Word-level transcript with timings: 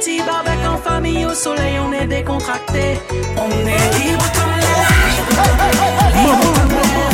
Petit 0.00 0.22
barbecue 0.22 0.66
en 0.66 0.78
famille 0.78 1.26
au 1.26 1.34
soleil, 1.34 1.78
on 1.78 1.92
est 1.92 2.06
décontracté. 2.06 2.98
On 3.36 3.50
est 3.66 3.98
libre 3.98 4.24
comme 4.32 4.56
l'air, 4.56 4.88
libre 5.08 5.32
comme 5.36 5.58
l'air, 5.76 6.08
libre 6.16 6.48
comme 6.54 6.72
l'air. 6.78 7.12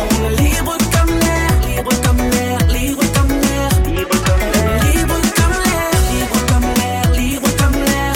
On 0.00 0.08
est 0.24 0.36
libre 0.40 0.76
comme 0.92 1.12
l'air, 1.20 1.50
libre 1.68 1.94
comme 2.02 2.22
l'air, 2.30 2.58
libre 2.68 3.04
comme 3.14 3.34
l'air. 3.42 3.68
Libre 3.92 4.16
comme 4.26 4.46
l'air, 4.54 4.80
libre 4.94 5.18
comme 5.36 5.58
l'air, 5.66 5.92
libre 6.08 6.40
comme 6.48 6.68
l'air, 6.76 7.04
libre 7.12 7.50
comme 7.58 7.78
l'air. 7.84 8.14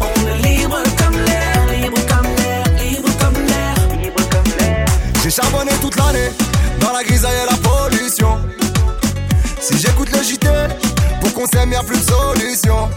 On 0.00 0.04
est 0.28 0.40
libre 0.46 0.80
comme 0.98 1.18
l'air, 1.24 1.58
libre 1.72 2.00
comme 2.06 2.30
l'air, 2.36 2.64
libre 2.78 3.10
comme 3.18 3.38
l'air, 3.46 3.76
libre 3.98 4.22
comme 4.30 4.50
l'air. 4.58 4.86
J'ai 5.22 5.30
charbonné 5.30 5.72
toute 5.80 5.96
l'année, 5.96 6.30
dans 6.80 6.92
la 6.92 7.02
grisaille 7.02 7.38
et 7.42 7.46
la 7.50 7.56
pollution. 7.56 8.38
Si 9.60 9.78
j'écoute 9.78 10.11
pour 11.20 11.34
qu'on 11.34 11.46
s'aime, 11.46 11.72
y'a 11.72 11.82
plus 11.82 11.98
de 11.98 12.04
solution. 12.04 12.88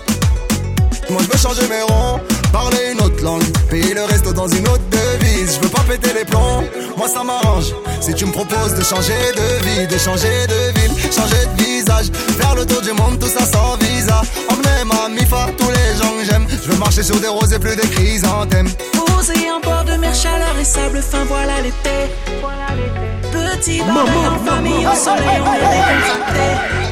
Moi 1.09 1.21
je 1.23 1.31
veux 1.31 1.37
changer 1.37 1.67
mes 1.67 1.81
ronds, 1.81 2.19
parler 2.51 2.91
une 2.93 3.01
autre 3.01 3.23
langue, 3.23 3.43
payer 3.69 3.95
le 3.95 4.03
resto 4.03 4.31
dans 4.31 4.47
une 4.47 4.67
autre 4.67 4.83
devise. 4.91 5.55
Je 5.55 5.61
veux 5.61 5.69
pas 5.69 5.81
péter 5.81 6.13
les 6.13 6.25
plombs, 6.25 6.63
moi 6.97 7.07
ça 7.07 7.23
m'arrange. 7.23 7.73
Si 7.99 8.13
tu 8.13 8.25
me 8.25 8.31
proposes 8.31 8.75
de 8.75 8.83
changer 8.83 9.17
de 9.35 9.65
vie, 9.65 9.87
de 9.87 9.97
changer 9.97 10.45
de 10.47 10.79
ville, 10.79 10.91
changer 11.11 11.45
de 11.45 11.63
visage, 11.63 12.11
faire 12.37 12.55
le 12.55 12.65
tour 12.65 12.81
du 12.81 12.91
monde, 12.91 13.17
tout 13.19 13.27
ça 13.27 13.45
sans 13.45 13.75
visa. 13.77 14.21
Emmener 14.49 14.83
ma 14.85 15.09
mifa, 15.09 15.47
tous 15.57 15.69
les 15.69 15.97
gens 15.97 16.11
que 16.19 16.25
j'aime. 16.29 16.45
Je 16.49 16.71
veux 16.71 16.77
marcher 16.77 17.01
sur 17.01 17.19
des 17.19 17.27
roses 17.27 17.53
et 17.53 17.59
plus 17.59 17.75
des 17.75 17.87
chrysanthèmes. 17.87 18.69
Posé 18.93 19.33
en 19.49 19.59
bord 19.61 19.83
de 19.83 19.95
mer, 19.97 20.13
chaleur 20.13 20.55
et 20.59 20.65
sable 20.65 21.01
fin, 21.01 21.25
voilà 21.25 21.61
l'été. 21.61 23.14
Petit 23.55 23.81
en 23.81 24.37
famille 24.45 24.85
au 24.85 24.93
soleil, 24.93 25.39
on 25.39 25.53
est 25.53 25.69
décontracté. 25.71 26.45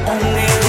On 0.06 0.36
est 0.38 0.63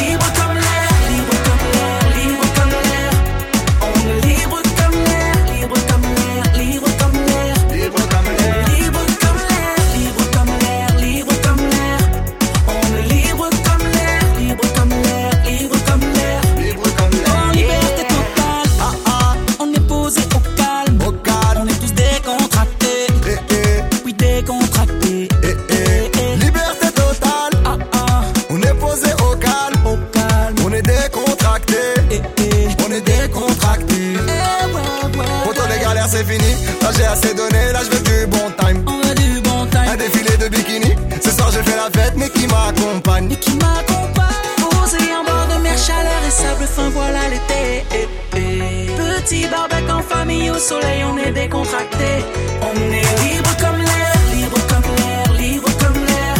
au 50.55 50.59
soleil, 50.59 51.03
on 51.03 51.17
est 51.17 51.31
décontracté. 51.31 52.23
On 52.61 52.75
est 52.91 53.11
libre 53.23 53.53
comme 53.59 53.77
l'air, 53.77 54.15
libre 54.33 54.57
comme 54.69 54.89
l'air, 54.97 55.33
libre 55.33 55.69
comme 55.81 56.01
l'air. 56.09 56.35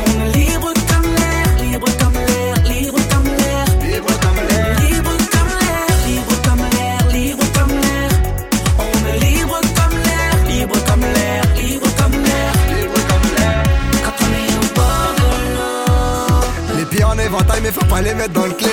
On 0.00 0.10
est 0.22 0.32
libre 0.38 0.72
comme 0.90 1.08
l'air, 1.20 1.46
libre 1.60 1.88
comme 2.00 2.18
l'air, 2.28 2.54
libre 2.72 3.00
comme 3.10 3.30
l'air. 3.40 3.66
Libre 3.90 4.14
comme 4.24 4.40
l'air. 4.48 4.74
Libre 4.86 5.14
comme 5.34 5.52
l'air, 5.60 5.88
libre 6.06 6.34
comme 6.46 6.64
l'air, 6.74 7.00
libre 7.16 7.46
comme 7.56 7.74
l'air. 7.84 8.10
On 8.78 8.96
est 9.10 9.18
libre 9.26 9.60
comme 9.78 9.96
l'air, 10.06 10.34
libre 10.48 10.78
comme 10.86 11.04
l'air, 11.16 11.42
libre 11.60 11.88
comme 11.98 12.16
l'air. 12.26 12.52
Libre 12.76 13.00
comme 13.10 13.28
l'air. 13.38 13.62
Quand 14.04 14.16
on 14.24 14.30
est 14.40 14.52
au 14.60 14.66
bord 14.78 15.12
de 15.18 15.30
l'eau, 15.54 16.78
Les 16.78 16.84
pieds 16.84 17.04
en 17.04 17.18
éventail, 17.18 17.60
mais 17.62 17.72
faut 17.72 17.86
pas 17.86 18.02
les 18.02 18.14
mettre 18.14 18.34
dans 18.34 18.46
le 18.46 18.52
clip. 18.52 18.71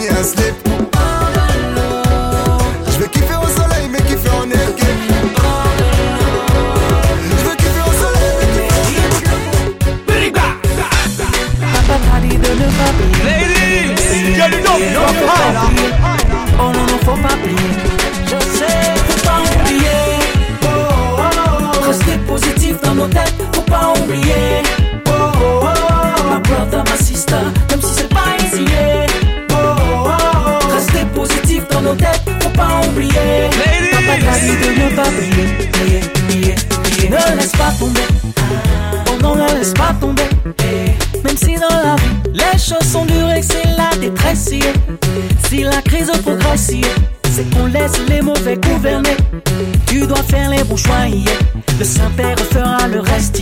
Short, 0.00 0.36
pour 0.52 0.62
toi 0.64 0.71
oublier. 32.92 33.50
Papa 33.90 34.16
de 34.18 34.80
ne 34.80 34.96
pas 34.96 35.10
plier. 35.10 36.54
Ne 37.10 37.36
laisse 37.36 37.52
pas 37.52 37.72
tomber. 37.78 38.06
Oh 39.08 39.18
non, 39.22 39.34
ne 39.34 39.58
laisse 39.58 39.74
pas 39.74 39.94
tomber. 40.00 40.28
Même 41.24 41.36
si 41.36 41.54
dans 41.54 41.68
la 41.68 41.96
vie, 41.96 42.32
les 42.32 42.58
choses 42.58 42.90
sont 42.90 43.04
dures 43.04 43.30
et 43.32 43.42
c'est 43.42 43.66
la 43.76 43.96
détresse. 44.00 44.50
Si 45.48 45.62
la 45.62 45.82
crise 45.82 46.10
progresse, 46.22 46.70
yeah, 46.72 46.88
c'est 47.30 47.48
qu'on 47.54 47.66
laisse 47.66 47.98
les 48.08 48.22
mauvais 48.22 48.56
gouverner. 48.56 49.16
Tu 49.86 50.06
dois 50.06 50.22
faire 50.22 50.48
les 50.50 50.64
bons 50.64 50.76
choix, 50.76 51.06
le 51.78 51.84
Saint-Père 51.84 52.38
fera 52.50 52.88
le 52.88 53.00
reste. 53.00 53.40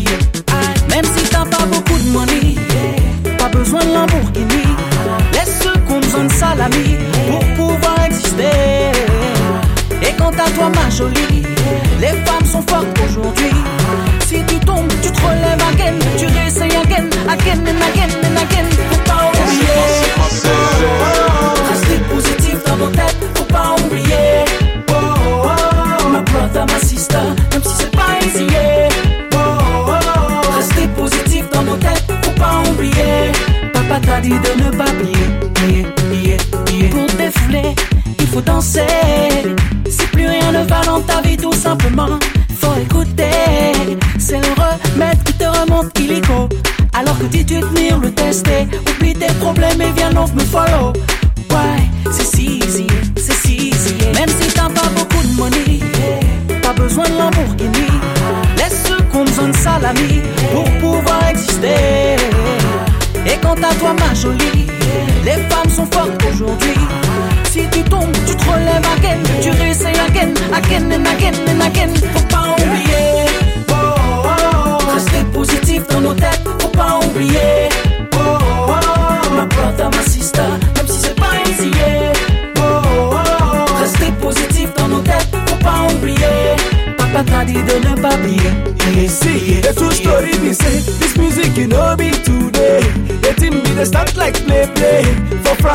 Même 0.91 1.05
si 1.05 1.25
t'as 1.31 1.45
pas 1.45 1.65
beaucoup 1.67 1.99
de 1.99 2.11
money, 2.11 2.57
pas 3.39 3.49
besoin 3.49 3.81
de 3.85 3.93
Lamborghini. 3.95 4.65
Laisse 5.33 5.61
ceux 5.63 5.79
qui 5.87 5.93
ont 5.93 6.01
besoin 6.01 6.25
de 6.25 6.33
salami 6.33 6.97
pour 7.29 7.45
pouvoir 7.55 8.05
exister. 8.07 9.00
Et 10.03 10.13
quant 10.17 10.31
à 10.31 10.51
toi, 10.51 10.71
ma 10.75 10.91
jolie, 10.91 11.43
les 12.01 12.15
femmes 12.25 12.45
sont 12.45 12.63
fortes 12.67 12.99
aujourd'hui. 13.05 13.53
Si 14.27 14.43
tu 14.47 14.59
tombes, 14.61 14.89
tu 15.03 15.11
te 15.11 15.21
relèves 15.21 15.63
again, 15.73 15.95
tu 16.17 16.27
réessayes 16.27 16.77
again, 16.77 17.09
again 17.29 17.61
and 17.67 17.83
again 17.89 18.11
and 18.25 18.37
again. 18.37 18.69
Faut 18.91 19.03
pas 19.05 19.29
oublier. 19.29 19.81
Rester 21.71 21.99
positif 22.15 22.57
dans 22.67 22.77
nos 22.77 22.91
têtes, 22.91 23.17
faut 23.35 23.45
pas 23.45 23.75
oublier. 23.85 24.45
Ma 26.11 26.21
brother, 26.23 26.67
ma 26.67 26.79
sister, 26.87 27.19
me 50.29 50.41
follow. 50.41 50.93
Ouais, 51.51 51.83
c'est 52.13 52.37
si 52.37 52.59
easy, 52.59 52.87
c'est 53.17 53.33
si 53.33 53.71
easy. 53.71 53.95
Même 54.15 54.29
si 54.29 54.49
t'as 54.53 54.69
pas 54.69 54.89
beaucoup 54.95 55.23
de 55.27 55.35
money, 55.37 55.81
pas 56.63 56.73
besoin 56.75 57.05
de 57.05 57.17
Lamborghini. 57.17 57.89
Laisse 58.57 58.85
ceux 58.87 59.03
qui 59.11 59.17
ont 59.17 59.25
besoin 59.25 59.49
de 59.49 59.57
salami 59.57 60.21
pour 60.53 60.65
pouvoir 60.79 61.29
exister. 61.31 62.17
Et 63.27 63.37
quant 63.43 63.55
à 63.55 63.75
toi, 63.75 63.95
ma 63.99 64.15
jolie, 64.15 64.67
les 65.25 65.39
femmes 65.49 65.71
sont 65.75 65.87
fortes 65.91 66.23
aujourd'hui. 66.33 66.75
Si 67.51 67.67
tu 67.73 67.83
tombes, 67.85 68.13
tu 68.27 68.37
te 68.37 68.45
relèves 68.45 68.87
again, 68.97 69.19
tu 69.43 69.51
réessayes 69.51 69.99
again, 70.09 70.35
again 70.53 70.93
and 70.93 71.07
again 71.07 71.35
and 71.49 71.61
again. 71.61 71.95
Faut 72.15 72.27
pas 72.29 72.50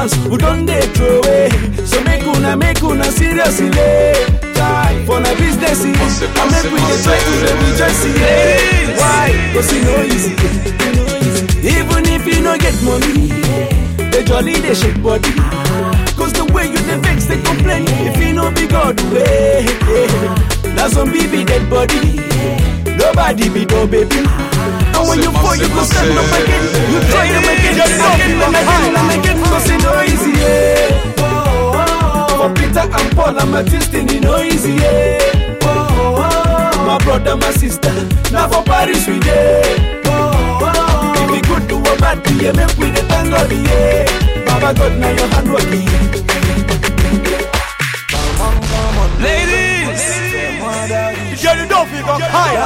for 0.09 0.15
France 0.15 0.27
who 0.27 0.37
don't 0.37 0.65
they 0.65 0.81
throw 0.93 1.19
away. 1.21 1.49
So 1.85 2.01
make 2.03 2.23
una 2.23 2.55
make 2.55 2.81
una 2.83 3.03
seriously. 3.05 3.69
Die 3.69 5.05
for 5.05 5.19
na 5.19 5.33
business, 5.35 5.83
and 5.83 6.51
make 6.51 6.71
we 6.71 6.79
dey 6.79 7.01
try 7.03 7.17
to 7.19 7.33
dey 7.41 7.55
rejoice. 7.65 8.05
yeah. 8.19 8.97
Why? 8.97 9.51
Cause 9.53 9.71
you 9.73 9.81
know 9.83 10.03
easy, 10.03 10.31
you 10.31 10.91
know 10.95 11.07
easy. 11.21 11.45
Even 11.67 12.05
if 12.07 12.25
you 12.25 12.41
no 12.41 12.57
get 12.57 12.75
money, 12.83 13.27
they 14.11 14.23
jolly, 14.23 14.53
they 14.53 14.73
shake 14.73 15.01
body. 15.01 15.31
Cause 16.15 16.33
the 16.33 16.45
way 16.53 16.67
you 16.67 16.77
the 16.77 16.97
vex, 17.01 17.25
they 17.25 17.41
complain. 17.41 17.85
If 18.07 18.17
you 18.17 18.33
no 18.33 18.51
be 18.51 18.67
God, 18.67 18.99
way. 19.11 19.65
Now 20.75 20.87
some 20.87 21.11
baby 21.11 21.43
dead 21.43 21.69
body. 21.69 22.19
Nobody 22.97 23.49
be 23.49 23.65
no 23.65 23.85
baby. 23.87 24.23
And 24.95 25.03
when 25.09 25.19
you 25.21 25.31
fall, 25.31 25.55
you 25.55 25.67
go 25.69 25.83
stand 25.83 26.17
up 26.17 26.31
again. 26.39 26.63
You 26.91 26.99
try 27.11 27.27
them 27.31 27.43
again, 27.43 27.75
and 27.83 27.93
again, 27.99 28.31
and 28.41 28.55
again, 28.55 28.95
and 28.95 29.11
again. 29.19 29.37
Cause 29.43 29.69
it 29.69 29.79
no 29.83 29.91
easy, 30.03 30.31
yeah. 30.39 31.13
For 32.37 32.49
Peter 32.53 32.85
and 32.87 33.09
Paul, 33.15 33.39
I'm 33.39 33.53
a 33.53 33.63
destiny, 33.63 34.19
no 34.19 34.39
easy, 34.41 34.73
yeah. 34.73 35.57
My 36.85 36.97
brother, 37.03 37.35
my 37.35 37.51
sister, 37.51 37.91
now 38.31 38.47
for 38.47 38.63
Paris 38.63 39.07
we 39.07 39.19
dey. 39.19 39.61
If 41.17 41.31
we 41.31 41.41
good 41.41 41.67
to 41.69 41.75
a 41.77 41.97
bad 41.97 42.23
yeah, 42.41 42.51
make 42.53 42.77
we 42.77 42.89
the 42.91 43.01
thank 43.09 43.31
God, 43.31 43.51
yeah. 43.51 44.05
Baba 44.45 44.73
God, 44.77 44.97
now 44.99 45.09
your 45.09 45.27
hand 45.27 45.51
working. 45.51 47.44
Jerry 51.95 52.03
Duffy 52.03 52.05
got 52.05 52.21
higher. 52.21 52.65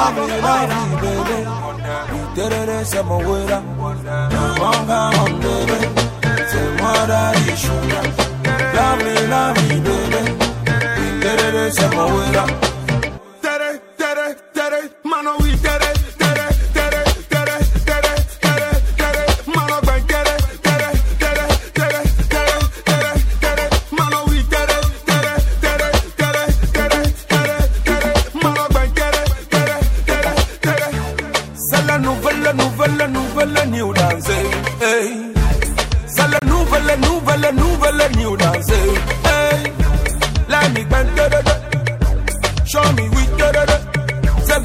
C'est 2.86 3.04
mon 3.04 3.20
wera, 3.20 3.62
mon 3.78 4.86
gamin 4.88 5.30
bébé, 5.42 5.80
c'est 6.48 6.82
moi 6.82 6.94
daddy 7.08 7.58
sugar. 7.58 8.06
Love 8.74 9.00
me, 9.04 9.14
love 9.30 9.58
me 9.68 9.78
bébé, 11.20 11.72
c'est 11.72 11.96
mon 11.96 12.08
wera. 12.08 12.69
New 38.30 38.38
dance. 38.38 38.70
Hey. 38.70 39.58
Let 40.48 40.74
me 40.74 40.84
bend 40.92 41.10
da 41.18 41.26
da 41.34 41.42
da. 41.48 41.56
Show 42.72 42.88
me 42.98 43.06
we 43.16 43.24
da 43.40 43.52
da 43.52 43.64
da. 43.70 43.78
The, 44.50 44.58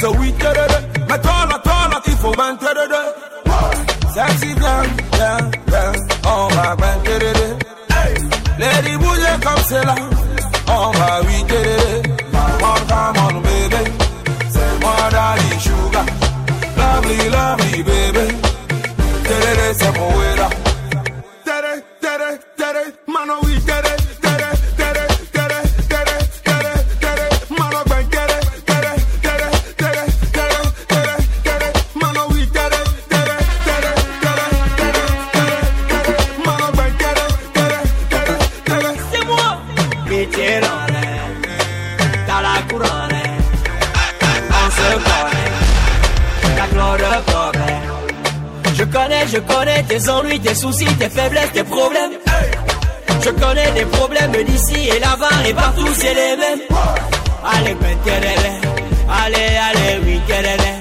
the 0.00 0.10
we 0.18 0.28
da 0.32 0.52
da 0.52 0.66
da. 0.72 0.78
Là, 1.08 1.16
il 2.06 2.16
faut 2.16 2.34
bend 2.36 2.58
da. 2.60 3.02
Sexy 4.14 4.54
girl, 4.54 4.86
yeah, 5.18 5.38
yeah. 5.72 6.30
On 6.32 6.48
va 6.54 6.76
bend 6.80 7.00
da 7.06 7.18
da 7.22 7.32
da. 7.38 7.46
Hey. 7.94 8.14
Lady 8.60 8.94
bouger 9.02 9.36
comme 9.44 9.62
c'est 9.68 9.84
là. 9.84 9.94
On 10.68 10.90
va 10.98 11.20
oui 11.26 11.38
da 11.50 11.60
da 11.66 11.74
da. 11.82 12.38
Come 12.62 12.82
come 12.90 13.18
on, 13.24 13.34
baby. 13.46 13.82
C'est 14.54 14.72
moi 14.82 14.96
daddy 15.14 15.50
sugar. 15.64 16.06
Lovely, 16.76 17.30
lovely, 17.30 17.57
tes 49.88 50.08
ennuis, 50.08 50.40
tes 50.40 50.54
soucis, 50.54 50.94
tes 50.98 51.08
faiblesses, 51.08 51.52
tes 51.52 51.64
problèmes 51.64 52.12
Je 53.24 53.30
connais 53.30 53.70
des 53.72 53.86
problèmes 53.86 54.32
d'ici 54.44 54.88
et 54.88 55.00
là-bas 55.00 55.48
et 55.48 55.54
partout 55.54 55.88
c'est 55.94 56.14
les 56.14 56.36
mêmes 56.36 56.60
Allez, 57.44 57.74
ben, 57.74 57.96
tereré. 58.04 58.52
Allez, 59.08 59.56
allez, 59.68 60.00
oui, 60.04 60.20
tereré. 60.26 60.72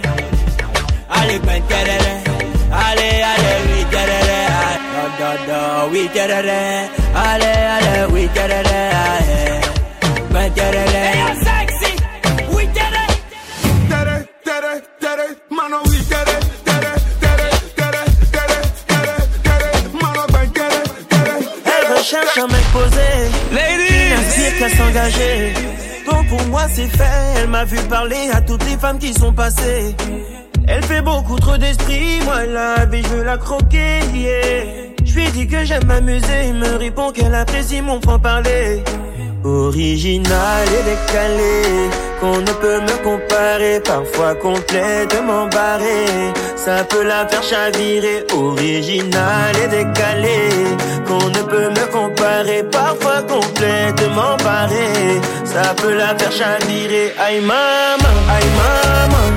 Allez, 1.10 1.40
ben, 1.40 1.62
tereré. 1.70 2.14
Allez, 2.72 3.22
allez, 3.32 3.58
oui, 3.68 3.86
tereré. 3.92 4.42
Da, 5.20 5.32
da, 5.48 5.88
oui, 5.92 6.10
tereré. 6.14 6.90
Allez, 7.16 7.46
allez, 7.46 8.12
oui, 8.12 8.28
tereré. 8.34 9.67
Elle 22.10 22.20
recherche 22.20 22.38
un 22.38 22.48
mec 22.48 22.64
posé, 22.72 23.02
qui 23.50 24.10
n'inspire 24.14 24.58
qu'à 24.60 24.70
s'engager? 24.78 25.54
Donc 26.10 26.28
pour 26.30 26.42
moi 26.48 26.64
c'est 26.72 26.88
fait, 26.88 27.04
elle 27.36 27.50
m'a 27.50 27.66
vu 27.66 27.78
parler 27.90 28.30
à 28.32 28.40
toutes 28.40 28.64
les 28.64 28.78
femmes 28.78 28.98
qui 28.98 29.14
sont 29.14 29.34
passées. 29.34 29.94
Elle 30.68 30.84
fait 30.84 31.02
beaucoup 31.02 31.38
trop 31.38 31.58
d'esprit, 31.58 32.22
moi 32.24 32.46
la 32.46 32.86
vie 32.86 33.04
je 33.04 33.10
veux 33.10 33.24
la 33.24 33.38
croquer, 33.38 34.00
yeah. 34.14 34.94
Je 35.04 35.16
lui 35.16 35.28
dis 35.32 35.48
que 35.48 35.66
j'aime 35.66 35.86
m'amuser, 35.86 36.46
il 36.48 36.54
me 36.54 36.78
répond 36.78 37.12
qu'elle 37.12 37.36
apprécie 37.36 37.82
mon 37.82 38.00
franc-parler. 38.00 38.84
Original 39.48 40.68
et 40.78 40.84
décalé, 40.84 41.90
qu'on 42.20 42.40
ne 42.42 42.52
peut 42.62 42.82
me 42.82 43.02
comparer, 43.02 43.80
parfois 43.80 44.36
complètement 44.36 45.48
barré. 45.48 46.06
Ça 46.58 46.84
peut 46.84 47.04
la 47.04 47.26
faire 47.28 47.44
chavirer, 47.44 48.26
original 48.34 49.56
et 49.64 49.70
décalé, 49.70 50.50
qu'on 51.08 51.30
ne 51.30 51.42
peut 51.44 51.70
me 51.70 51.86
comparer, 51.94 52.64
parfois 52.64 53.22
complètement 53.22 54.36
barré. 54.44 55.22
Ça 55.46 55.74
peut 55.78 55.94
la 55.94 56.14
faire 56.18 56.34
chavirer, 56.34 57.14
aïe 57.18 57.40
maman, 57.40 58.18
aïe 58.30 58.52
maman, 58.60 59.37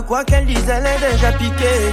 quoi 0.00 0.24
qu'elle 0.24 0.46
dise, 0.46 0.64
elle 0.68 0.86
est 0.86 1.12
déjà 1.12 1.32
piquée. 1.32 1.92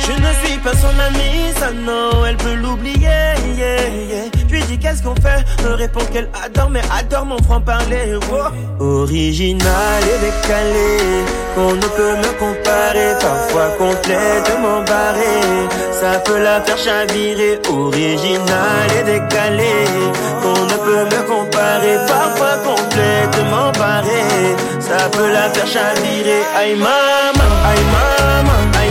Je 0.00 0.12
ne 0.12 0.32
suis 0.44 0.58
pas 0.58 0.72
son 0.74 0.88
amie, 0.98 1.52
ça 1.56 1.70
non, 1.72 2.24
elle 2.26 2.36
peut 2.36 2.54
l'oublier, 2.54 3.02
yeah, 3.02 3.78
yeah. 4.08 4.24
Je 4.48 4.54
lui 4.54 4.62
dis 4.62 4.78
qu'est-ce 4.78 5.02
qu'on 5.02 5.14
fait, 5.16 5.44
me 5.62 5.74
répond 5.74 6.00
qu'elle 6.12 6.30
adore, 6.44 6.70
mais 6.70 6.80
adore 6.90 7.26
mon 7.26 7.38
franc-parler, 7.42 8.14
oh. 8.32 8.82
Original 8.82 10.02
et 10.02 10.18
décalé, 10.24 11.24
qu'on 11.58 11.74
ne 11.74 11.88
peut 11.98 12.16
me 12.22 12.30
comparer, 12.38 13.10
parfois 13.20 13.68
complètement 13.84 14.80
barré. 14.86 15.38
Ça 15.90 16.20
peut 16.24 16.40
la 16.40 16.60
faire 16.60 16.78
chavirer, 16.78 17.58
original 17.68 18.86
et 18.98 19.02
décalé, 19.02 19.74
qu'on 20.42 20.60
ne 20.72 20.76
peut 20.86 21.04
me 21.12 21.20
comparer, 21.32 21.96
parfois 22.06 22.56
complètement 22.70 23.72
barré. 23.76 24.22
Ça 24.78 25.00
peut 25.10 25.30
la 25.32 25.46
faire 25.50 25.70
chavirer, 25.76 26.42
aïe 26.60 26.76
maman, 26.76 27.50
aïe 27.70 27.86
maman, 27.96 28.60
aïe 28.80 28.87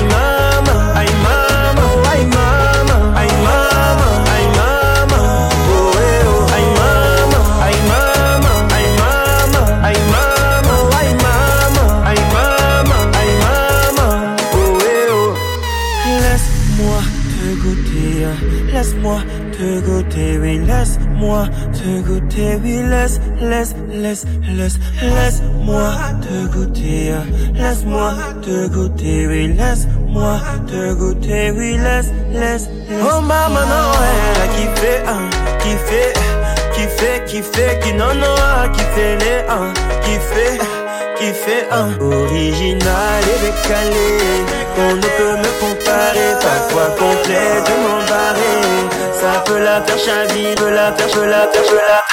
laisse, 23.41 23.75
laisse, 23.89 24.25
laisse, 24.55 24.77
laisse, 24.77 24.79
laisse-moi 25.01 25.93
te 26.21 26.47
goûter, 26.53 27.11
hein. 27.11 27.25
laisse-moi 27.55 28.13
te 28.41 28.67
goûter, 28.67 29.27
oui, 29.27 29.53
laisse-moi 29.53 30.39
te 30.67 30.93
goûter, 30.93 31.51
oui, 31.51 31.77
laisse, 31.77 32.11
laisse, 32.31 32.69
laisse. 32.89 33.03
Oh 33.03 33.21
maman, 33.21 33.65
non, 33.71 33.91
elle 34.09 34.41
a 34.41 34.47
kiffé, 34.55 34.93
hein, 35.07 35.29
kiffé, 35.59 36.13
qui 37.25 37.41
fait, 37.41 37.79
qui 37.81 37.93
non, 37.93 38.13
non, 38.13 38.71
qui 38.73 38.83
fait 38.95 39.17
les 39.17 39.37
fait, 40.19 40.59
qui 41.17 41.33
fait 41.33 41.67
un. 41.71 41.89
Original 41.99 43.23
et 43.23 43.39
décalé, 43.45 44.09
on 44.77 44.95
ne 44.95 45.09
peut 45.17 45.37
me 45.43 45.51
comparer, 45.59 46.31
parfois 46.41 46.89
complètement 46.97 47.99
barré. 48.07 48.55
Ça 49.19 49.43
peut 49.45 49.59
la 49.59 49.81
faire 49.81 49.99
chavir, 49.99 50.55
la 50.69 50.91
faire, 50.93 51.09
je 51.09 51.21
la 51.21 51.47
faire, 51.51 51.63
je 51.69 51.75
la 51.75 52.06